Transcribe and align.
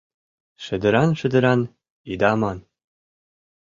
Шедыран-шедыран 0.63 1.61
ида 2.11 2.31
ман 2.41 2.59